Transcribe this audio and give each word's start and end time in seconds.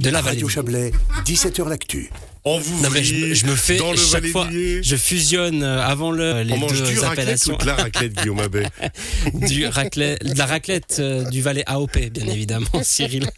de 0.00 0.10
la 0.10 0.20
vallée. 0.22 0.36
Radio 0.36 0.48
Chablais, 0.48 0.92
17h 1.24 1.68
l'actu. 1.68 2.10
On 2.44 2.58
vous 2.58 2.82
Non, 2.82 2.88
mais 2.90 3.04
je, 3.04 3.34
je 3.34 3.44
me 3.46 3.54
fais 3.54 3.76
dans 3.76 3.90
le 3.92 3.98
chaque 3.98 4.26
fois, 4.28 4.48
je 4.50 4.96
fusionne 4.96 5.62
euh, 5.62 5.82
avant 5.84 6.10
le 6.10 6.42
les 6.42 6.54
On 6.54 6.58
mange 6.58 6.72
du 6.72 6.78
deux 6.94 7.00
raclette 7.00 7.18
appellations 7.18 7.54
ou 7.54 7.58
de 7.58 7.66
la 7.66 7.74
raclette, 7.74 8.14
Guillaume 8.14 8.40
Abbé 8.40 8.62
du 9.34 9.66
raclette, 9.66 10.24
de 10.24 10.38
la 10.38 10.46
raclette 10.46 10.96
euh, 11.00 11.28
du 11.28 11.42
Valais 11.42 11.64
AOP, 11.66 11.98
bien 12.10 12.26
évidemment, 12.26 12.66
Cyril. 12.82 13.28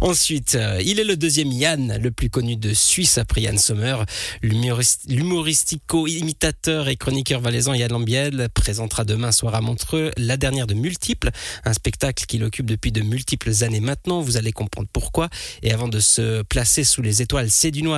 Ensuite, 0.00 0.54
euh, 0.54 0.80
il 0.84 1.00
est 1.00 1.04
le 1.04 1.16
deuxième 1.16 1.50
Yann, 1.50 1.98
le 2.00 2.10
plus 2.12 2.30
connu 2.30 2.56
de 2.56 2.72
Suisse 2.72 3.18
après 3.18 3.42
Yann 3.42 3.58
Sommer. 3.58 3.96
L'humorist- 4.42 5.06
L'humoristico-imitateur 5.08 6.88
et 6.88 6.96
chroniqueur 6.96 7.40
valaisan 7.40 7.74
Yann 7.74 7.90
Lambiel 7.90 8.48
présentera 8.54 9.04
demain 9.04 9.32
soir 9.32 9.54
à 9.56 9.60
Montreux 9.60 10.12
la 10.16 10.36
dernière 10.36 10.66
de 10.68 10.74
Multiples, 10.74 11.30
un 11.64 11.72
spectacle 11.72 12.26
qu'il 12.26 12.44
occupe 12.44 12.66
depuis 12.66 12.92
de 12.92 13.00
multiples 13.00 13.64
années 13.64 13.80
maintenant. 13.80 14.20
Vous 14.20 14.36
allez 14.36 14.52
comprendre 14.52 14.88
pourquoi. 14.92 15.28
Et 15.62 15.72
avant 15.72 15.88
de 15.88 15.98
se 15.98 16.42
placer 16.42 16.84
sous 16.84 17.02
les 17.02 17.22
étoiles 17.22 17.50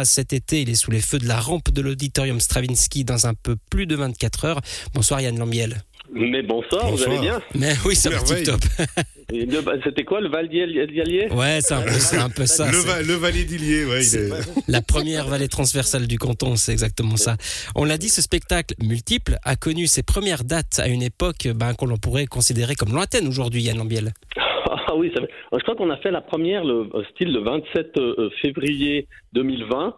cet 0.05 0.33
été, 0.33 0.63
il 0.63 0.71
est 0.71 0.75
sous 0.75 0.91
les 0.91 1.01
feux 1.01 1.19
de 1.19 1.27
la 1.29 1.39
rampe 1.41 1.71
de 1.71 1.81
l'auditorium 1.83 2.41
Stravinsky 2.41 3.05
dans 3.05 3.27
un 3.27 3.35
peu 3.35 3.57
plus 3.71 3.87
de 3.87 3.97
24 3.97 4.45
heures. 4.45 4.61
Bonsoir 4.95 5.21
Yann 5.21 5.39
Lambiel. 5.39 5.83
Mais 6.13 6.43
bonsoir, 6.43 6.87
vous 6.87 6.97
Bonsoir. 6.97 7.11
allez 7.11 7.21
bien 7.21 7.41
Mais 7.55 7.73
oui, 7.85 7.95
ça 7.95 8.11
va 8.11 8.19
tip 8.23 8.43
top. 8.43 8.61
C'était 9.85 10.03
quoi 10.05 10.21
le 10.21 10.29
Val 10.29 10.49
d'Allier 10.49 11.29
Ouais, 11.31 11.61
c'est 11.63 11.75
un 11.75 11.83
peu, 11.83 11.93
c'est 11.93 12.17
un 12.17 12.29
peu 12.31 12.47
ça. 12.47 12.69
le, 12.69 12.79
va- 12.79 13.01
le 13.03 13.15
Valais 13.15 13.45
d'Illier, 13.45 13.85
ouais, 13.85 14.01
il 14.03 14.05
c'est 14.05 14.29
est... 14.29 14.33
La 14.67 14.83
première 14.83 15.29
vallée 15.29 15.47
transversale 15.47 16.09
du 16.09 16.19
canton, 16.19 16.57
c'est 16.57 16.73
exactement 16.73 17.17
ça. 17.17 17.37
On 17.77 17.85
l'a 17.85 17.97
dit, 17.97 18.09
ce 18.09 18.23
spectacle 18.23 18.75
multiple 18.83 19.37
a 19.45 19.55
connu 19.55 19.87
ses 19.87 20.03
premières 20.03 20.43
dates 20.43 20.81
à 20.81 20.89
une 20.89 21.03
époque 21.03 21.47
ben, 21.55 21.75
qu'on 21.75 21.97
pourrait 21.97 22.27
considérer 22.27 22.75
comme 22.75 22.93
lointaine 22.93 23.29
aujourd'hui, 23.29 23.63
Yann 23.63 23.77
Lambiel. 23.79 24.13
Ah 24.91 24.97
oui, 24.97 25.13
ça 25.15 25.21
fait- 25.21 25.31
je 25.53 25.59
crois 25.59 25.77
qu'on 25.77 25.91
a 25.91 25.97
fait 25.99 26.11
la 26.11 26.21
première 26.21 26.65
le 26.65 26.89
euh, 26.95 27.05
style 27.11 27.33
le 27.33 27.41
27 27.41 27.97
euh, 27.99 28.31
février 28.43 29.07
2020. 29.33 29.97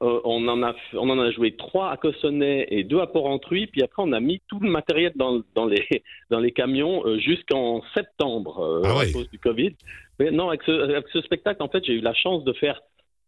Euh, 0.00 0.20
on, 0.24 0.48
en 0.48 0.62
a, 0.64 0.74
on 0.94 1.08
en 1.10 1.18
a 1.20 1.30
joué 1.30 1.54
trois 1.54 1.90
à 1.90 1.96
Cossonay 1.96 2.66
et 2.70 2.82
deux 2.82 2.98
à 2.98 3.06
Port-Entruy. 3.06 3.68
Puis 3.68 3.82
après, 3.84 4.02
on 4.02 4.10
a 4.12 4.18
mis 4.18 4.40
tout 4.48 4.58
le 4.58 4.68
matériel 4.68 5.12
dans, 5.14 5.42
dans, 5.54 5.66
les, 5.66 5.84
dans 6.30 6.40
les 6.40 6.50
camions 6.50 7.06
euh, 7.06 7.18
jusqu'en 7.18 7.82
septembre 7.94 8.58
euh, 8.58 8.82
Ah 8.84 9.00
à 9.00 9.12
cause 9.12 9.30
du 9.30 9.38
Covid. 9.38 9.76
Mais 10.18 10.32
non, 10.32 10.48
avec 10.48 10.62
ce, 10.64 10.72
avec 10.72 11.06
ce 11.12 11.20
spectacle, 11.20 11.62
en 11.62 11.68
fait, 11.68 11.84
j'ai 11.84 11.92
eu 11.92 12.00
la 12.00 12.14
chance 12.14 12.42
de 12.42 12.52
faire 12.52 12.80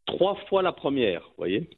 trois 0.07 0.35
fois 0.49 0.63
la 0.63 0.73
première, 0.73 1.21
vous 1.21 1.35
voyez. 1.39 1.69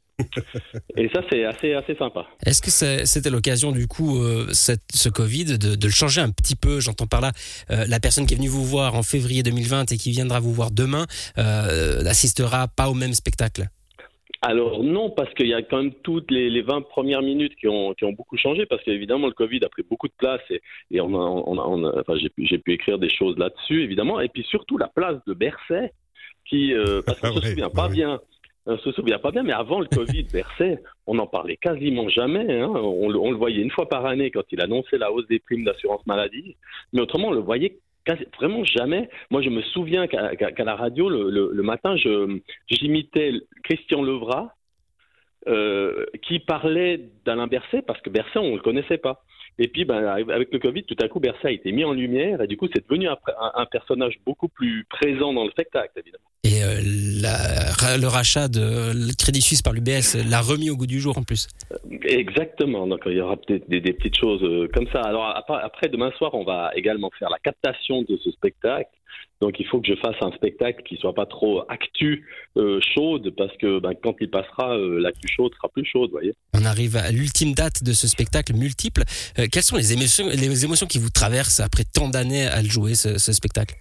Et 0.97 1.09
ça, 1.09 1.21
c'est 1.29 1.43
assez, 1.45 1.73
assez 1.73 1.95
sympa. 1.95 2.25
Est-ce 2.45 2.61
que 2.61 3.05
c'était 3.05 3.29
l'occasion, 3.29 3.71
du 3.71 3.87
coup, 3.87 4.17
euh, 4.21 4.47
cette- 4.51 4.81
ce 4.93 5.09
Covid, 5.09 5.45
de, 5.57 5.75
de 5.75 5.85
le 5.85 5.91
changer 5.93 6.21
un 6.21 6.31
petit 6.31 6.55
peu? 6.55 6.79
J'entends 6.79 7.07
par 7.07 7.21
là, 7.21 7.31
euh, 7.71 7.85
la 7.87 7.99
personne 7.99 8.25
qui 8.25 8.33
est 8.33 8.37
venue 8.37 8.47
vous 8.47 8.65
voir 8.65 8.95
en 8.95 9.03
février 9.03 9.43
2020 9.43 9.91
et 9.91 9.97
qui 9.97 10.11
viendra 10.11 10.39
vous 10.39 10.53
voir 10.53 10.71
demain 10.71 11.05
euh, 11.37 12.01
n'assistera 12.01 12.67
pas 12.67 12.89
au 12.89 12.93
même 12.93 13.13
spectacle? 13.13 13.67
Alors 14.43 14.83
non, 14.83 15.09
parce 15.09 15.33
qu'il 15.33 15.47
y 15.47 15.53
a 15.55 15.63
quand 15.63 15.77
même 15.81 15.93
toutes 16.03 16.29
les, 16.29 16.49
les 16.51 16.61
20 16.61 16.81
premières 16.83 17.23
minutes 17.23 17.53
qui 17.59 17.67
ont, 17.67 17.93
qui 17.95 18.05
ont 18.05 18.13
beaucoup 18.13 18.37
changé, 18.37 18.67
parce 18.67 18.83
qu'évidemment 18.83 19.25
le 19.27 19.33
Covid 19.33 19.59
a 19.65 19.69
pris 19.69 19.81
beaucoup 19.89 20.07
de 20.07 20.13
place 20.15 20.41
et, 20.51 20.61
et 20.91 21.01
on 21.01 21.09
a, 21.15 21.17
on 21.17 21.57
a- 21.57 21.63
on 21.65 21.83
a- 21.85 22.01
enfin, 22.01 22.15
j'ai, 22.21 22.29
pu- 22.29 22.45
j'ai 22.45 22.59
pu 22.59 22.73
écrire 22.73 22.99
des 22.99 23.09
choses 23.09 23.35
là-dessus, 23.39 23.81
évidemment, 23.83 24.19
et 24.19 24.29
puis 24.29 24.43
surtout 24.47 24.77
la 24.77 24.87
place 24.89 25.15
de 25.25 25.33
Bercet, 25.33 25.91
qui, 26.47 26.71
euh, 26.73 27.01
parce 27.03 27.19
qu'on 27.19 27.35
Ah 27.35 27.41
se 27.41 27.47
souvient 27.49 27.69
pas 27.71 27.89
bien, 27.89 28.21
se 28.83 28.91
souvient 28.91 29.19
pas 29.19 29.31
bien, 29.31 29.43
mais 29.43 29.53
avant 29.53 29.79
le 29.79 29.87
Covid, 29.87 30.23
Bercet, 30.33 30.83
on 31.05 31.15
n'en 31.15 31.27
parlait 31.27 31.55
quasiment 31.57 32.09
jamais, 32.09 32.59
hein. 32.59 32.67
on, 32.69 33.07
le- 33.09 33.17
on 33.19 33.31
le 33.31 33.37
voyait 33.37 33.61
une 33.61 33.71
fois 33.71 33.87
par 33.87 34.05
année 34.05 34.29
quand 34.31 34.43
il 34.51 34.59
annonçait 34.61 34.97
la 34.97 35.11
hausse 35.11 35.27
des 35.27 35.39
primes 35.39 35.63
d'assurance 35.63 36.05
maladie, 36.05 36.55
mais 36.93 37.01
autrement 37.01 37.29
on 37.29 37.33
le 37.33 37.39
voyait 37.39 37.77
quasi- 38.05 38.25
vraiment 38.37 38.63
jamais. 38.65 39.09
Moi, 39.31 39.41
je 39.41 39.49
me 39.49 39.61
souviens 39.61 40.07
qu'à, 40.07 40.31
la 40.63 40.75
radio, 40.75 41.07
le, 41.09 41.29
le- 41.29 41.51
le 41.53 41.63
matin, 41.63 41.95
je, 41.95 42.39
j'imitais 42.67 43.31
Christian 43.63 44.01
Levrat, 44.01 44.53
euh, 45.47 46.05
qui 46.23 46.39
parlait 46.39 46.99
d'Alain 47.25 47.47
Berset, 47.47 47.81
parce 47.81 48.01
que 48.01 48.09
Berset, 48.09 48.39
on 48.39 48.51
ne 48.51 48.55
le 48.57 48.61
connaissait 48.61 48.97
pas. 48.97 49.23
Et 49.59 49.67
puis, 49.69 49.85
ben, 49.85 50.05
avec 50.05 50.51
le 50.53 50.59
Covid, 50.59 50.83
tout 50.83 50.95
à 51.01 51.07
coup, 51.07 51.19
Berset 51.19 51.47
a 51.47 51.51
été 51.51 51.71
mis 51.71 51.83
en 51.85 51.93
lumière, 51.93 52.41
et 52.41 52.47
du 52.47 52.57
coup, 52.57 52.67
c'est 52.73 52.85
devenu 52.87 53.07
un, 53.07 53.17
un- 53.39 53.51
un 53.55 53.65
personnage 53.65 54.19
beaucoup 54.25 54.49
plus 54.49 54.85
présent 54.89 55.33
dans 55.33 55.45
le 55.45 55.51
spectacle, 55.51 55.91
évidemment. 55.97 56.25
Et 56.43 56.56
euh, 56.63 56.81
la- 57.21 57.97
le 57.97 58.07
rachat 58.07 58.47
de 58.47 58.91
le 58.93 59.13
Crédit 59.15 59.41
Suisse 59.41 59.61
par 59.61 59.73
l'UBS 59.73 60.15
l'a 60.29 60.41
remis 60.41 60.69
au 60.69 60.75
goût 60.77 60.87
du 60.87 60.99
jour 60.99 61.17
en 61.17 61.23
plus. 61.23 61.47
Exactement. 62.03 62.87
Donc, 62.87 63.01
il 63.05 63.13
y 63.13 63.21
aura 63.21 63.37
peut-être 63.37 63.69
des, 63.69 63.81
des 63.81 63.93
petites 63.93 64.17
choses 64.17 64.43
euh, 64.43 64.67
comme 64.73 64.87
ça. 64.91 65.01
Alors, 65.01 65.25
après, 65.35 65.57
après, 65.61 65.89
demain 65.89 66.11
soir, 66.17 66.31
on 66.33 66.43
va 66.43 66.71
également 66.75 67.11
faire 67.17 67.29
la 67.29 67.39
captation 67.39 68.01
de 68.03 68.17
ce 68.23 68.31
spectacle. 68.31 68.89
Donc, 69.39 69.59
il 69.59 69.67
faut 69.67 69.79
que 69.79 69.87
je 69.87 69.95
fasse 69.99 70.15
un 70.21 70.31
spectacle 70.31 70.81
qui 70.83 70.97
soit 70.97 71.13
pas 71.13 71.27
trop 71.27 71.61
actu 71.69 72.25
euh, 72.57 72.79
chaude, 72.95 73.31
parce 73.37 73.55
que 73.57 73.79
ben, 73.79 73.91
quand 74.01 74.15
il 74.19 74.31
passera, 74.31 74.75
euh, 74.75 74.99
l'actu 74.99 75.27
chaude 75.27 75.53
sera 75.55 75.69
plus 75.69 75.85
chaude, 75.85 76.09
voyez. 76.09 76.33
On 76.55 76.65
arrive 76.65 76.97
à 76.97 77.11
l'ultime 77.11 77.53
date 77.53 77.83
de 77.83 77.93
ce 77.93 78.07
spectacle 78.07 78.53
multiple. 78.55 79.03
Euh, 79.37 79.45
quelles 79.51 79.61
sont 79.61 79.75
les 79.75 79.93
émotions, 79.93 80.27
les 80.27 80.65
émotions 80.65 80.87
qui 80.87 80.97
vous 80.97 81.11
traversent 81.11 81.59
après 81.59 81.83
tant 81.83 82.09
d'années 82.09 82.47
à 82.47 82.63
le 82.63 82.69
jouer, 82.69 82.95
ce, 82.95 83.19
ce 83.19 83.31
spectacle? 83.31 83.75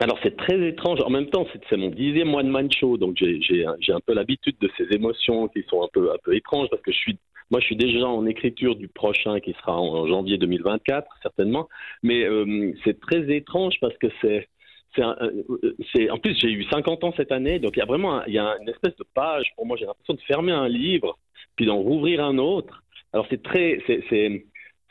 Alors 0.00 0.18
c'est 0.22 0.36
très 0.36 0.60
étrange. 0.68 1.00
En 1.00 1.10
même 1.10 1.28
temps, 1.30 1.46
c'est- 1.70 1.76
mon 1.76 1.88
dixième 1.88 2.34
one 2.34 2.48
man 2.48 2.70
show, 2.70 2.98
donc 2.98 3.16
j'ai 3.16 3.64
un- 3.66 4.00
peu 4.06 4.12
l'habitude 4.14 4.56
de 4.60 4.70
ces 4.76 4.86
émotions 4.94 5.48
qui 5.48 5.62
sont 5.68 5.82
un 5.82 5.88
peu 5.92 6.10
étranges 6.34 6.68
parce 6.70 6.82
que 6.82 6.92
je 6.92 6.98
suis 6.98 7.18
moi 7.50 7.60
je 7.60 7.66
suis 7.66 7.76
déjà 7.76 8.06
en 8.06 8.26
écriture 8.26 8.74
du 8.74 8.88
prochain 8.88 9.38
qui 9.40 9.52
sera 9.52 9.80
en, 9.80 10.06
janvier 10.08 10.36
2024 10.36 11.06
certainement. 11.22 11.68
Mais 12.02 12.24
euh, 12.24 12.72
c'est 12.84 13.00
très 13.00 13.22
étrange 13.34 13.74
parce 13.80 13.96
que 13.98 14.08
c'est 14.20 14.48
c'est 14.94 15.02
euh, 15.02 16.12
en 16.12 16.18
plus 16.18 16.36
j'ai 16.40 16.50
eu 16.50 16.64
50 16.64 17.04
ans 17.04 17.12
cette 17.16 17.32
année, 17.32 17.58
donc 17.58 17.76
il 17.76 17.80
y 17.80 17.82
a 17.82 17.86
vraiment 17.86 18.24
il 18.24 18.34
y 18.34 18.38
a 18.38 18.56
une 18.60 18.68
espèce 18.68 18.96
de 18.96 19.04
page 19.14 19.46
pour 19.56 19.64
moi 19.66 19.76
j'ai 19.78 19.86
l'impression 19.86 20.14
de 20.14 20.20
fermer 20.22 20.52
un 20.52 20.68
livre 20.68 21.18
puis 21.56 21.66
d'en 21.66 21.78
rouvrir 21.78 22.24
un 22.24 22.38
autre. 22.38 22.82
Alors 23.12 23.26
c'est 23.30 23.42
très 23.42 23.80
c'est 23.86 24.44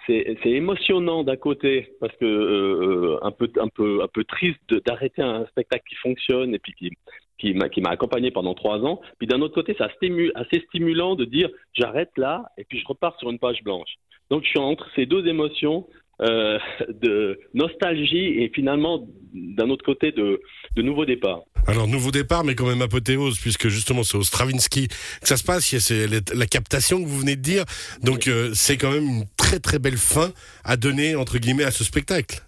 c'est 0.08 0.50
émotionnant 0.50 1.24
d'un 1.24 1.36
côté 1.36 1.96
parce 2.00 2.16
que 2.18 2.26
euh, 2.26 3.18
un 3.24 3.32
peu 3.32 3.50
un 3.60 3.68
peu 3.68 4.02
un 4.04 4.08
peu 4.08 4.24
triste 4.24 4.60
d'arrêter 4.86 5.22
un 5.22 5.46
spectacle 5.48 5.84
qui 5.90 5.96
fonctionne 5.96 6.54
et 6.54 6.60
puis 6.60 6.74
qui 6.78 6.92
qui 7.40 7.54
m'a 7.54 7.70
qui 7.70 7.82
m'a 7.82 7.90
accompagné 7.90 8.32
pendant 8.32 8.54
trois 8.54 8.80
ans. 8.80 9.02
Puis 9.20 9.28
d'un 9.28 9.42
autre 9.42 9.54
côté, 9.56 9.76
c'est 9.78 9.84
assez 9.84 9.96
stimu- 10.02 10.32
assez 10.36 10.64
stimulant 10.70 11.16
de 11.16 11.26
dire 11.26 11.50
j'arrête 11.74 12.12
là 12.18 12.44
et 12.58 12.64
puis 12.64 12.80
je 12.80 12.86
repars 12.88 13.18
sur 13.20 13.30
une 13.30 13.40
page 13.40 13.64
blanche. 13.64 13.96
Donc 14.30 14.44
je 14.44 14.50
suis 14.50 14.60
entre 14.60 14.88
ces 14.96 15.06
deux 15.06 15.28
émotions 15.28 15.88
euh, 16.22 16.58
de 16.90 17.40
nostalgie 17.54 18.42
et 18.42 18.50
finalement 18.56 19.06
d'un 19.34 19.70
autre 19.70 19.84
côté 19.84 20.12
de 20.12 20.40
de 20.76 20.82
nouveau 20.82 21.06
départ. 21.06 21.42
Alors, 21.68 21.88
nouveau 21.88 22.12
départ, 22.12 22.44
mais 22.44 22.54
quand 22.54 22.68
même 22.68 22.84
apothéose, 22.84 23.40
puisque 23.40 23.70
justement, 23.70 24.04
c'est 24.04 24.18
au 24.18 24.22
Stravinsky 24.22 24.88
que 24.88 25.28
ça 25.28 25.36
se 25.36 25.44
passe. 25.44 25.66
C'est 25.80 26.06
la- 26.06 26.20
la 26.36 26.46
captation 26.46 27.02
que 27.02 27.08
vous 27.08 27.18
venez 27.20 27.36
de 27.36 27.42
dire. 27.42 27.64
Donc, 28.04 28.28
euh, 28.28 28.52
c'est 28.54 28.78
quand 28.78 28.92
même 28.92 29.04
une 29.04 29.24
très, 29.46 29.60
très 29.60 29.80
belle 29.80 29.98
fin 29.98 30.30
à 30.64 30.76
donner, 30.78 31.16
entre 31.16 31.38
guillemets, 31.38 31.64
à 31.66 31.72
ce 31.72 31.84
spectacle. 31.84 32.40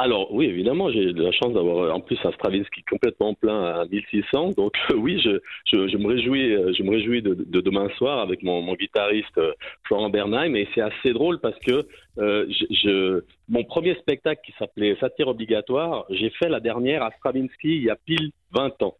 Alors 0.00 0.32
oui, 0.32 0.46
évidemment, 0.46 0.92
j'ai 0.92 1.12
de 1.12 1.22
la 1.24 1.32
chance 1.32 1.52
d'avoir 1.54 1.78
euh, 1.86 1.90
en 1.90 2.00
plus 2.00 2.16
un 2.22 2.30
Stravinsky 2.30 2.84
complètement 2.88 3.34
plein 3.34 3.60
à 3.80 3.84
1600. 3.86 4.50
Donc 4.56 4.72
euh, 4.92 4.94
oui, 5.04 5.20
je, 5.24 5.40
je, 5.72 5.88
je 5.88 5.96
me 5.96 6.06
réjouis, 6.06 6.54
euh, 6.54 6.72
je 6.78 6.84
me 6.84 6.90
réjouis 6.90 7.20
de, 7.20 7.34
de 7.34 7.60
demain 7.60 7.88
soir 7.98 8.20
avec 8.20 8.44
mon, 8.44 8.62
mon 8.62 8.74
guitariste 8.74 9.36
euh, 9.38 9.50
Florent 9.88 10.08
Bernheim. 10.10 10.54
Et 10.54 10.68
c'est 10.72 10.82
assez 10.82 11.12
drôle 11.12 11.40
parce 11.40 11.58
que 11.66 11.84
euh, 12.18 12.46
je, 12.48 12.64
je- 12.82 13.24
mon 13.48 13.64
premier 13.64 13.96
spectacle 13.96 14.40
qui 14.46 14.52
s'appelait 14.56 14.96
Satire 15.00 15.26
obligatoire, 15.26 16.04
j'ai 16.10 16.30
fait 16.38 16.48
la 16.48 16.60
dernière 16.60 17.02
à 17.02 17.10
Stravinsky 17.18 17.78
il 17.78 17.82
y 17.82 17.90
a 17.90 17.96
pile 17.96 18.30
20 18.52 18.80
ans. 18.82 18.94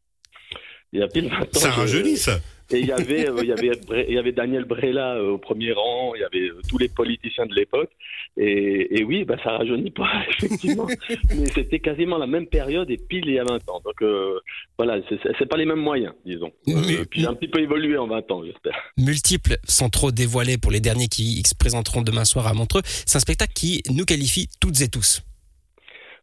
Il 0.93 0.99
y 0.99 1.03
a 1.05 1.07
pile 1.07 1.29
20 1.29 1.37
ans. 1.43 1.47
Ça 1.53 1.71
je- 1.71 1.81
rajeunit, 1.81 2.17
ça. 2.17 2.39
Et 2.71 2.81
il 2.81 2.87
y 2.87 2.93
avait, 2.93 3.29
euh, 3.29 3.37
il 3.43 3.49
y 3.49 3.53
avait, 3.53 3.71
il 4.09 4.15
y 4.15 4.19
avait 4.19 4.33
Daniel 4.33 4.65
Brella 4.65 5.15
euh, 5.17 5.31
au 5.33 5.39
premier 5.39 5.73
rang, 5.73 6.13
il 6.15 6.21
y 6.21 6.25
avait 6.25 6.49
euh, 6.51 6.61
tous 6.69 6.79
les 6.79 6.89
politiciens 6.89 7.47
de 7.47 7.55
l'époque. 7.55 7.91
Et, 8.37 8.99
et 9.01 9.05
oui, 9.05 9.25
bah, 9.25 9.37
ça 9.43 9.53
rajeunit 9.59 9.91
pas, 9.91 10.09
effectivement. 10.31 10.87
Mais 11.35 11.47
c'était 11.55 11.81
quasiment 11.81 12.19
la 12.19 12.27
même 12.27 12.47
période 12.47 12.91
et 12.91 12.99
pile 12.99 13.25
il 13.27 13.35
y 13.35 13.39
a 13.39 13.45
20 13.45 13.57
ans. 13.71 13.81
Donc 13.85 14.01
euh, 14.03 14.39
voilà, 14.77 15.01
c'est- 15.09 15.47
pas 15.49 15.57
les 15.57 15.65
mêmes 15.65 15.81
moyens, 15.81 16.13
disons. 16.27 16.53
Mais- 16.67 17.05
puis 17.11 17.21
j'ai 17.23 17.27
un 17.27 17.35
petit 17.35 17.49
peu 17.49 17.61
évolué 17.61 17.97
en 17.97 18.07
20 18.07 18.31
ans, 18.31 18.45
j'espère. 18.45 18.77
Multiple, 18.99 19.57
sans 19.65 19.89
trop 19.89 20.11
dévoiler 20.13 20.59
pour 20.59 20.71
les 20.71 20.81
derniers 20.81 21.09
qui 21.09 21.43
se 21.47 21.55
présenteront 21.55 22.03
demain 22.03 22.25
soir 22.25 22.47
à 22.47 22.53
Montreux. 22.55 22.83
C'est 22.85 23.17
un 23.17 23.21
spectacle 23.21 23.53
qui 23.55 23.83
nous 23.91 24.05
qualifie 24.05 24.49
toutes 24.61 24.81
et 24.83 24.89
tous. 24.89 25.23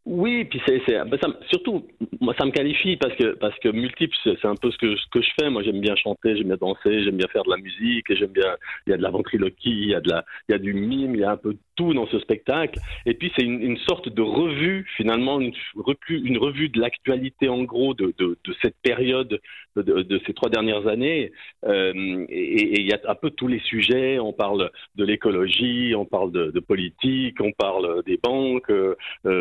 Oui, 0.05 0.45
puis 0.45 0.61
c'est, 0.67 0.79
me- 1.27 1.33
surtout 1.49 1.87
moi 2.21 2.35
ça 2.37 2.45
me 2.45 2.51
qualifie 2.51 2.95
parce 2.95 3.15
que 3.15 3.33
parce 3.37 3.57
que 3.59 3.69
multiple 3.69 4.15
c'est 4.23 4.45
un 4.45 4.53
peu 4.55 4.69
ce 4.69 4.77
que 4.77 5.19
je 5.21 5.29
fais. 5.39 5.49
Moi 5.49 5.63
j'aime 5.63 5.81
bien 5.81 5.95
chanter, 5.95 6.35
j'aime 6.37 6.47
bien 6.47 6.57
danser, 6.57 7.03
j'aime 7.03 7.17
bien 7.17 7.27
faire 7.29 7.43
de 7.43 7.49
la 7.49 7.57
musique, 7.57 8.05
j'aime 8.15 8.31
bien 8.31 8.55
il 8.85 8.91
y 8.91 8.93
a 8.93 8.97
de 8.97 9.01
la 9.01 9.09
ventriloquie, 9.09 9.71
il 9.71 9.89
y 9.89 9.95
a 9.95 10.01
de 10.01 10.09
la 10.09 10.23
il 10.47 10.51
y 10.51 10.55
a 10.55 10.59
du 10.59 10.75
mime, 10.75 11.15
il 11.15 11.21
y 11.21 11.23
a 11.23 11.31
un 11.31 11.37
peu 11.37 11.53
de 11.53 11.59
tout 11.75 11.93
dans 11.93 12.07
ce 12.07 12.19
spectacle. 12.19 12.79
Et 13.05 13.13
puis 13.13 13.31
c'est 13.35 13.43
une, 13.43 13.77
sorte 13.77 14.09
de 14.09 14.21
revue, 14.21 14.87
finalement, 14.95 15.39
une 15.39 16.37
revue, 16.37 16.69
de 16.69 16.79
l'actualité 16.79 17.49
en 17.49 17.63
gros 17.63 17.93
de, 17.93 18.13
cette 18.61 18.77
période, 18.81 19.39
de, 19.75 20.21
ces 20.25 20.33
trois 20.33 20.49
dernières 20.49 20.87
années. 20.87 21.31
Euh, 21.65 22.25
et 22.29 22.81
il 22.81 22.87
y 22.87 22.93
a 22.93 22.99
un 23.07 23.15
peu 23.15 23.29
tous 23.29 23.47
les 23.47 23.59
sujets. 23.59 24.19
On 24.19 24.33
parle 24.33 24.71
de 24.95 25.05
l'écologie, 25.05 25.93
on 25.95 26.05
parle 26.05 26.31
de, 26.31 26.59
politique, 26.59 27.39
on 27.41 27.51
parle 27.51 28.03
des 28.05 28.17
banques, 28.17 28.71
euh, 28.71 28.95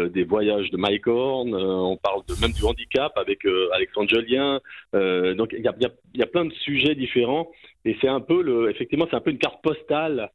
des 0.09 0.25
voyages 0.25 0.71
de 0.71 0.77
Mike 0.77 1.07
Horn, 1.07 1.55
euh, 1.55 1.65
on 1.65 1.97
parle 1.97 2.23
même 2.41 2.53
du 2.53 2.65
handicap 2.65 3.13
avec 3.17 3.45
euh, 3.45 3.69
Alexandre 3.73 4.09
Jolien. 4.09 4.61
Euh, 4.95 5.35
donc 5.35 5.55
il 5.57 5.65
y 5.65 5.69
a, 5.69 5.75
y, 6.15 6.23
a, 6.23 6.27
plein 6.27 6.45
de 6.45 6.53
sujets 6.53 6.95
différents. 6.95 7.51
Et 7.85 7.97
c'est 8.01 8.09
un 8.09 8.21
peu 8.21 8.43
le, 8.43 8.71
effectivement, 8.71 9.07
c'est 9.11 9.17
un 9.17 9.21
peu 9.21 9.31
une 9.31 9.39
carte 9.39 9.63
postale 9.63 10.21
euh, 10.21 10.27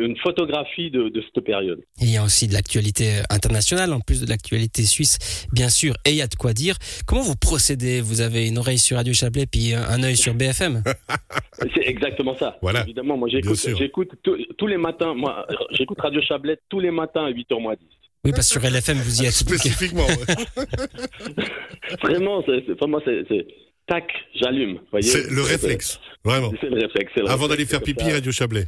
une 0.00 0.16
photographie 0.18 0.90
de, 0.90 1.08
de, 1.08 1.22
cette 1.22 1.44
période. 1.44 1.80
il 2.00 2.10
y 2.10 2.16
a 2.16 2.24
aussi 2.24 2.46
de 2.46 2.52
l'actualité 2.52 3.22
internationale, 3.30 3.92
en 3.92 4.00
plus 4.00 4.20
de 4.20 4.28
l'actualité 4.28 4.82
suisse, 4.82 5.46
bien 5.52 5.68
sûr, 5.68 5.94
et 6.04 6.10
il 6.10 6.16
y 6.16 6.22
a 6.22 6.26
de 6.26 6.34
quoi 6.34 6.52
dire. 6.52 6.76
Comment 7.06 7.22
vous 7.22 7.36
procédez? 7.36 8.00
Vous 8.00 8.20
avez 8.20 8.48
une 8.48 8.58
oreille 8.58 8.78
sur 8.78 8.96
Radio 8.96 9.12
Chablais 9.12 9.46
puis 9.46 9.74
un 9.74 10.02
œil 10.02 10.16
sur 10.16 10.34
BFM 10.34 10.82
C'est 11.74 11.86
exactement 11.86 12.36
ça. 12.36 12.58
Voilà. 12.62 12.82
Évidemment, 12.82 13.16
moi 13.16 13.28
j'écoute 13.28 14.14
tous 14.22 14.66
les 14.66 14.76
matins, 14.76 15.14
moi 15.14 15.46
j'écoute 15.72 16.00
Radio 16.00 16.20
Chablais 16.22 16.58
tous 16.68 16.80
les 16.80 16.90
matins 16.90 17.24
à 17.24 17.30
8h 17.30 17.60
moins 17.60 17.74
10. 17.74 17.86
Oui, 18.24 18.32
parce 18.32 18.52
que 18.52 18.60
sur 18.60 18.70
LFM, 18.70 18.98
vous 18.98 19.22
y 19.22 19.26
êtes. 19.26 19.32
Spécifiquement. 19.32 20.06
Vraiment, 22.02 22.44
c'est, 22.44 22.86
moi, 22.86 23.00
c'est, 23.04 23.46
tac, 23.86 24.10
j'allume. 24.34 24.80
C'est 25.00 25.30
le 25.30 25.42
réflexe, 25.42 26.00
vraiment. 26.24 26.52
C'est 26.60 26.68
le 26.68 26.76
réflexe. 26.76 27.12
Le 27.16 27.30
Avant 27.30 27.48
d'aller 27.48 27.64
faire 27.64 27.80
pipi, 27.80 28.10
Radio 28.10 28.32
Chablais. 28.32 28.66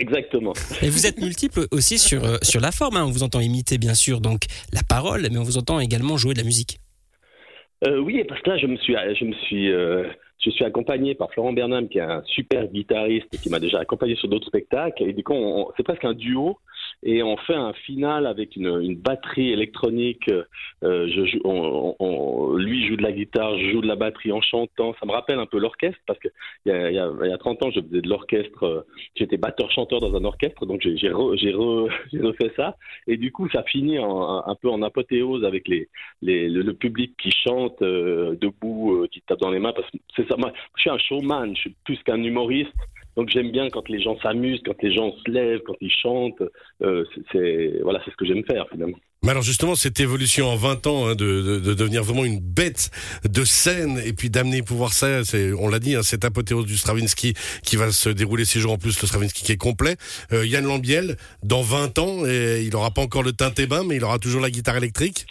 Exactement. 0.00 0.54
Et 0.82 0.88
vous 0.88 1.06
êtes 1.06 1.20
multiple 1.20 1.66
aussi 1.70 1.98
sur, 1.98 2.24
euh, 2.24 2.38
sur 2.42 2.60
la 2.60 2.72
forme. 2.72 2.96
Hein. 2.96 3.04
On 3.06 3.10
vous 3.10 3.22
entend 3.22 3.40
imiter, 3.40 3.76
bien 3.76 3.94
sûr, 3.94 4.20
donc 4.20 4.40
la 4.72 4.80
parole, 4.82 5.28
mais 5.30 5.38
on 5.38 5.42
vous 5.42 5.58
entend 5.58 5.78
également 5.78 6.16
jouer 6.16 6.32
de 6.32 6.38
la 6.38 6.44
musique. 6.44 6.78
Euh, 7.86 7.98
oui, 7.98 8.24
parce 8.26 8.40
que 8.40 8.50
là, 8.50 8.58
je 8.58 8.66
me 8.66 8.76
suis, 8.76 8.94
je 8.94 9.24
me 9.24 9.32
suis, 9.32 9.70
euh, 9.70 10.08
je 10.42 10.50
suis 10.50 10.64
accompagné 10.64 11.14
par 11.14 11.30
Florent 11.32 11.52
Bernam, 11.52 11.88
qui 11.88 11.98
est 11.98 12.02
un 12.02 12.22
super 12.26 12.66
guitariste 12.68 13.26
et 13.32 13.36
qui 13.36 13.50
m'a 13.50 13.60
déjà 13.60 13.78
accompagné 13.78 14.16
sur 14.16 14.28
d'autres 14.28 14.46
spectacles. 14.46 15.02
Et 15.02 15.12
du 15.12 15.22
coup, 15.22 15.34
c'est 15.76 15.82
presque 15.82 16.04
un 16.04 16.14
duo 16.14 16.58
et 17.02 17.22
on 17.22 17.36
fait 17.38 17.54
un 17.54 17.72
final 17.72 18.26
avec 18.26 18.56
une, 18.56 18.94
batterie 18.94 19.52
électronique. 19.52 20.30
Euh, 20.84 21.06
on, 21.44 22.54
lui 22.56 22.86
joue 22.86 22.96
de 22.96 23.02
la 23.02 23.12
guitare, 23.12 23.58
je 23.58 23.70
joue 23.70 23.80
de 23.80 23.86
la 23.86 23.96
batterie 23.96 24.32
en 24.32 24.42
chantant. 24.42 24.94
Ça 25.00 25.06
me 25.06 25.12
rappelle 25.12 25.38
un 25.38 25.46
peu 25.46 25.58
l'orchestre 25.58 26.00
parce 26.06 26.18
que 26.18 26.28
il 26.66 26.72
y, 26.72 26.74
a, 26.74 26.90
il, 26.90 26.94
y 26.94 26.98
a, 26.98 27.10
il 27.22 27.30
y 27.30 27.32
a 27.32 27.38
30 27.38 27.62
ans, 27.64 27.70
je 27.70 27.80
de 27.80 28.08
l'orchestre. 28.08 28.64
Euh, 28.64 28.86
j'étais 29.14 29.36
batteur-chanteur 29.36 30.00
dans 30.00 30.14
un 30.14 30.24
orchestre, 30.24 30.66
donc 30.66 30.80
j'ai 30.82 31.10
re, 31.10 31.32
re, 31.32 31.88
refait 32.22 32.52
ça. 32.56 32.76
Et 33.06 33.16
du 33.16 33.32
coup, 33.32 33.48
ça 33.50 33.62
finit 33.64 33.98
un 33.98 34.56
peu 34.60 34.68
en 34.68 34.82
apothéose 34.82 35.44
avec 35.44 35.68
le, 35.68 36.72
public 36.72 37.14
qui 37.18 37.30
chante 37.30 37.82
euh, 37.82 38.36
debout, 38.40 38.94
euh, 38.94 39.08
qui 39.10 39.20
tape 39.22 39.40
dans 39.40 39.50
les 39.50 39.58
mains. 39.58 39.72
Ça. 40.16 40.36
Je 40.76 40.80
suis 40.80 40.90
un 40.90 40.98
showman, 40.98 41.54
je 41.54 41.60
suis 41.60 41.74
plus 41.84 41.98
qu'un 42.02 42.22
humoriste. 42.22 42.72
Donc 43.16 43.28
j'aime 43.30 43.50
bien 43.50 43.70
quand 43.70 43.88
les 43.88 44.00
gens 44.00 44.18
s'amusent, 44.20 44.60
quand 44.64 44.80
les 44.82 44.94
gens 44.94 45.14
se 45.24 45.30
lèvent, 45.30 45.60
quand 45.66 45.76
ils 45.80 45.92
chantent. 45.92 46.42
Euh, 46.82 47.04
c'est 47.32 47.80
voilà, 47.82 48.00
c'est 48.04 48.10
ce 48.10 48.16
que 48.16 48.26
j'aime 48.26 48.44
faire 48.44 48.66
finalement. 48.70 48.98
Mais 49.22 49.32
alors 49.32 49.42
justement, 49.42 49.74
cette 49.74 50.00
évolution 50.00 50.46
en 50.48 50.56
20 50.56 50.86
ans 50.86 51.08
hein, 51.08 51.14
de, 51.14 51.42
de, 51.42 51.58
de, 51.58 51.74
devenir 51.74 52.02
vraiment 52.02 52.24
une 52.24 52.40
bête 52.40 52.90
de 53.28 53.44
scène 53.44 54.00
et 54.02 54.14
puis 54.14 54.30
d'amener 54.30 54.62
pouvoir 54.62 54.94
ça, 54.94 55.20
on 55.58 55.68
l'a 55.68 55.78
dit, 55.78 55.94
hein, 55.94 56.02
cette 56.02 56.24
apothéose 56.24 56.64
du 56.64 56.78
Stravinsky 56.78 57.34
qui 57.62 57.76
va 57.76 57.92
se 57.92 58.08
dérouler 58.08 58.46
ces 58.46 58.60
jours 58.60 58.72
en 58.72 58.78
plus, 58.78 58.98
le 58.98 59.06
Stravinsky 59.06 59.44
qui 59.44 59.52
est 59.52 59.58
complet. 59.58 59.96
Euh, 60.32 60.46
Yann 60.46 60.64
Lambiel, 60.64 61.16
dans 61.42 61.60
20 61.60 61.98
ans, 61.98 62.26
et 62.26 62.62
il 62.62 62.70
n'aura 62.72 62.92
pas 62.92 63.02
encore 63.02 63.22
le 63.22 63.32
teint 63.32 63.52
bain, 63.68 63.84
mais 63.84 63.96
il 63.96 64.04
aura 64.04 64.18
toujours 64.18 64.40
la 64.40 64.50
guitare 64.50 64.78
électrique 64.78 65.26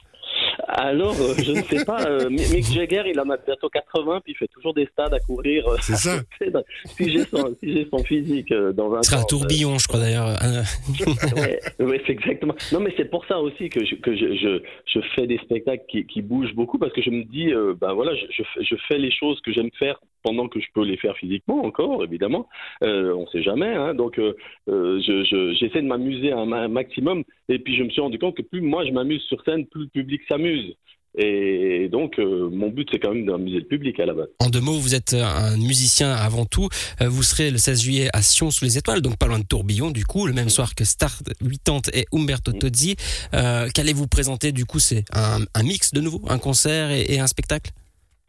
alors, 0.80 1.14
euh, 1.20 1.34
je 1.38 1.52
ne 1.52 1.62
sais 1.64 1.84
pas. 1.84 2.06
Euh, 2.06 2.30
Mick 2.30 2.64
Jagger, 2.72 3.04
il 3.06 3.20
en 3.20 3.30
a 3.30 3.36
bientôt 3.36 3.68
80, 3.68 4.22
puis 4.24 4.32
il 4.32 4.38
fait 4.38 4.48
toujours 4.48 4.74
des 4.74 4.86
stades 4.94 5.14
à 5.14 5.20
courir. 5.20 5.68
Euh, 5.68 5.76
c'est 5.82 5.98
ça. 5.98 6.22
si 6.86 7.12
j'ai 7.12 7.26
son, 7.26 7.54
si 7.62 7.86
son, 7.92 8.02
physique 8.02 8.50
euh, 8.54 8.72
dans 8.72 8.88
20 8.88 9.04
Ce 9.04 9.12
sera 9.12 9.22
un 9.22 9.26
tourbillon, 9.26 9.78
je 9.78 9.88
crois 9.90 10.00
d'ailleurs. 10.00 10.28
ouais, 11.36 11.60
ouais 11.80 12.02
c'est 12.06 12.14
exactement. 12.14 12.56
Non, 12.72 12.80
mais 12.80 12.94
c'est 12.96 13.10
pour 13.10 13.26
ça 13.26 13.40
aussi 13.40 13.68
que 13.68 13.86
je, 13.86 13.96
que 13.96 14.16
je, 14.16 14.36
je, 14.38 14.62
je 14.86 15.00
fais 15.16 15.28
des 15.28 15.38
spectacles 15.40 15.84
qui, 15.90 16.06
qui, 16.06 16.22
bougent 16.22 16.56
beaucoup, 16.56 16.80
parce 16.80 16.94
que 16.94 17.02
je 17.02 17.10
me 17.10 17.26
dis, 17.26 17.52
euh, 17.52 17.74
ben 17.80 17.92
voilà, 17.92 18.16
je, 18.16 18.26
je, 18.32 18.44
je 18.64 18.76
fais 18.88 18.98
les 18.98 19.12
choses 19.12 19.42
que 19.42 19.52
j'aime 19.52 19.72
faire 19.78 20.00
pendant 20.24 20.48
que 20.48 20.60
je 20.60 20.68
peux 20.74 20.84
les 20.84 20.98
faire 20.98 21.16
physiquement 21.18 21.64
encore, 21.64 22.04
évidemment. 22.04 22.48
Euh, 22.84 23.14
on 23.14 23.22
ne 23.22 23.28
sait 23.28 23.44
jamais. 23.44 23.74
Hein, 23.74 23.94
donc, 23.94 24.20
euh, 24.20 24.34
j'essaie 24.68 25.70
je, 25.70 25.80
de 25.80 25.88
m'amuser 25.88 26.32
un, 26.32 26.68
maximum. 26.68 27.24
Et 27.48 27.60
puis, 27.60 27.76
je 27.78 27.84
me 27.84 27.90
suis 27.90 28.02
rendu 28.02 28.20
compte 28.20 28.36
que 28.36 28.42
plus 28.42 28.62
moi 28.62 28.86
je 28.86 28.92
m'amuse 28.92 29.22
sur 29.24 29.44
scène, 29.44 29.66
plus 29.66 29.84
le 29.84 29.88
public 29.88 30.22
s'amuse. 30.28 30.76
Et 31.18 31.90
donc, 31.92 32.20
euh, 32.20 32.50
mon 32.52 32.70
but, 32.70 32.88
c'est 32.92 33.00
quand 33.00 33.14
même 33.14 33.26
d'amuser 33.26 33.58
le 33.58 33.66
public 33.66 34.00
à 34.00 34.06
la 34.06 34.14
base. 34.14 34.28
En 34.40 34.50
deux 34.50 34.62
mots, 34.62 34.78
vous 34.78 34.94
êtes 34.94 35.16
un 35.16 35.58
musicien 35.58 36.12
avant 36.12 36.46
tout. 36.46 36.70
Vous 37.02 37.24
serez 37.24 37.50
le 37.50 37.58
16 37.58 37.82
juillet 37.82 38.10
à 38.14 38.22
Sion 38.22 38.52
sous 38.52 38.64
les 38.64 38.78
étoiles, 38.78 39.02
donc 39.02 39.18
pas 39.18 39.26
loin 39.26 39.40
de 39.40 39.44
Tourbillon, 39.44 39.90
du 39.90 40.06
coup, 40.06 40.28
le 40.28 40.34
même 40.34 40.50
soir 40.50 40.76
que 40.76 40.84
Star 40.84 41.12
80 41.40 41.92
et 41.94 42.06
Umberto 42.14 42.52
Tozzi. 42.52 42.96
Euh, 43.34 43.68
Qu'allez-vous 43.74 44.08
présenter, 44.08 44.52
du 44.52 44.66
coup 44.66 44.80
C'est 44.80 45.04
un, 45.12 45.64
mix 45.64 45.94
de 45.94 46.02
nouveau 46.02 46.22
Un 46.30 46.38
concert 46.38 46.92
et 46.92 47.20
un 47.20 47.28
spectacle? 47.28 47.72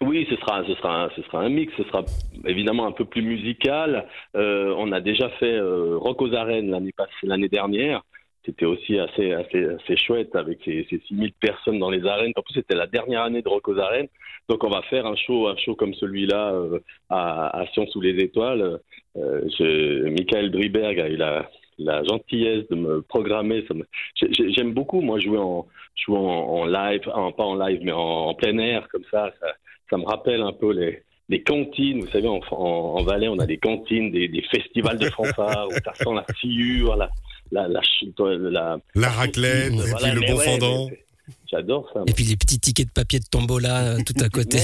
Oui, 0.02 0.26
ce 0.30 0.36
sera, 0.36 0.64
ce 0.66 0.74
sera, 0.76 1.10
ce 1.14 1.22
sera 1.22 1.42
un 1.42 1.48
mix. 1.48 1.72
Ce 1.76 1.84
sera 1.84 2.04
évidemment 2.46 2.86
un 2.86 2.92
peu 2.92 3.04
plus 3.04 3.22
musical. 3.22 4.06
Euh, 4.36 4.74
on 4.78 4.92
a 4.92 5.00
déjà 5.00 5.28
fait 5.30 5.54
euh, 5.54 5.96
Rock 5.98 6.22
aux 6.22 6.34
arènes 6.34 6.70
l'année 6.70 6.92
passée, 6.92 7.12
l'année 7.24 7.48
dernière. 7.48 8.02
C'était 8.46 8.64
aussi 8.64 8.98
assez, 8.98 9.32
assez, 9.32 9.66
assez 9.66 9.96
chouette 9.96 10.34
avec 10.34 10.60
ces, 10.64 10.86
ces 10.88 10.98
6000 11.08 11.32
personnes 11.34 11.78
dans 11.78 11.90
les 11.90 12.06
arènes. 12.06 12.32
En 12.36 12.42
plus, 12.42 12.54
c'était 12.54 12.74
la 12.74 12.86
dernière 12.86 13.22
année 13.22 13.42
de 13.42 13.48
Rock 13.48 13.68
aux 13.68 13.78
arènes. 13.78 14.08
Donc, 14.48 14.64
on 14.64 14.70
va 14.70 14.82
faire 14.82 15.06
un 15.06 15.16
show, 15.16 15.48
un 15.48 15.56
show 15.56 15.74
comme 15.74 15.92
celui-là 15.94 16.54
euh, 16.54 16.80
à, 17.10 17.60
à 17.60 17.66
Sion 17.68 17.86
sous 17.88 18.00
les 18.00 18.18
étoiles. 18.24 18.80
Euh, 19.16 19.42
je, 19.58 20.08
Michael 20.08 20.50
Driberg 20.50 20.98
a 20.98 21.08
eu 21.08 21.16
la, 21.16 21.50
la 21.78 22.02
gentillesse 22.04 22.66
de 22.70 22.76
me 22.76 23.02
programmer. 23.02 23.64
J'aime 24.16 24.72
beaucoup, 24.72 25.02
moi, 25.02 25.18
jouer 25.18 25.38
en, 25.38 25.66
jouer 25.94 26.18
en, 26.18 26.64
live, 26.64 27.02
en, 27.12 27.32
pas 27.32 27.44
en 27.44 27.54
live, 27.56 27.80
mais 27.82 27.92
en, 27.92 28.32
plein 28.34 28.56
air, 28.58 28.88
comme. 28.88 29.04
Ça, 29.10 29.30
ça 29.90 29.96
me 29.96 30.04
rappelle 30.04 30.40
un 30.40 30.52
peu 30.52 30.72
les, 30.72 31.02
les 31.28 31.42
cantines. 31.42 32.00
Vous 32.00 32.10
savez, 32.10 32.28
en, 32.28 32.40
en, 32.50 32.54
en 32.98 33.02
Valais, 33.02 33.28
on 33.28 33.38
a 33.38 33.46
des 33.46 33.58
cantines, 33.58 34.10
des, 34.10 34.28
des 34.28 34.42
festivals 34.42 34.98
de 34.98 35.10
fanfare 35.10 35.68
où 35.68 35.72
ça 35.84 35.92
sent 35.94 36.14
la 36.14 36.24
sciure, 36.38 36.96
la, 36.96 37.10
la, 37.52 37.68
la, 37.68 37.80
la, 38.16 38.78
la 38.94 39.08
raclette, 39.08 39.72
et 39.72 39.94
puis 40.02 40.10
le 40.12 40.20
bon 40.32 40.38
fendant. 40.38 40.88
J'adore 41.50 41.88
ça. 41.92 42.02
Et 42.06 42.12
puis 42.12 42.24
les 42.24 42.36
petits 42.36 42.58
tickets 42.58 42.88
de 42.88 42.92
papier 42.92 43.18
de 43.18 43.24
tombola 43.24 43.96
tout 44.04 44.14
à 44.20 44.28
côté. 44.28 44.58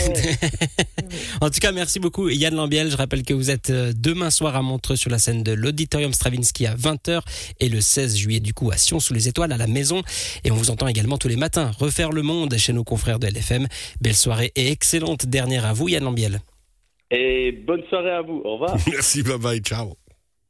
en 1.41 1.51
tout 1.51 1.61
cas, 1.61 1.73
merci 1.73 1.99
beaucoup 1.99 2.29
Yann 2.29 2.55
Lambiel. 2.55 2.91
Je 2.91 2.97
rappelle 2.97 3.23
que 3.23 3.35
vous 3.35 3.51
êtes 3.51 3.71
demain 3.71 4.31
soir 4.31 4.57
à 4.57 4.63
Montreux 4.63 4.97
sur 4.97 5.11
la 5.11 5.19
scène 5.19 5.43
de 5.43 5.53
l'Auditorium 5.53 6.13
Stravinsky 6.13 6.67
à 6.67 6.75
20h 6.75 7.21
et 7.61 7.69
le 7.69 7.81
16 7.81 8.17
juillet 8.17 8.41
du 8.41 8.55
coup 8.55 8.71
à 8.71 8.77
Sion 8.77 9.01
sous 9.01 9.15
les 9.15 9.29
étoiles 9.29 9.53
à 9.53 9.57
la 9.57 9.67
maison. 9.67 10.03
Et 10.45 10.51
on 10.51 10.55
vous 10.55 10.71
entend 10.71 10.89
également 10.89 11.19
tous 11.19 11.29
les 11.29 11.37
matins 11.37 11.71
refaire 11.79 12.13
le 12.13 12.23
monde 12.23 12.57
chez 12.57 12.73
nos 12.73 12.85
confrères 12.85 13.19
de 13.19 13.27
LFM. 13.27 13.67
Belle 14.01 14.15
soirée 14.15 14.53
et 14.57 14.71
excellente 14.71 15.27
dernière 15.27 15.67
à 15.67 15.73
vous 15.73 15.89
Yann 15.89 16.05
Lambiel. 16.05 16.41
Et 17.11 17.53
bonne 17.53 17.83
soirée 17.89 18.11
à 18.11 18.23
vous. 18.23 18.43
Au 18.45 18.55
revoir. 18.55 18.77
merci, 18.91 19.23
bye 19.23 19.39
bye, 19.39 19.61
ciao. 19.61 19.97